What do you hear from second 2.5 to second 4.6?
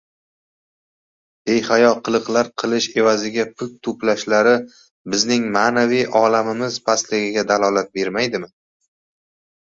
qilish evaziga pul to‘plashlari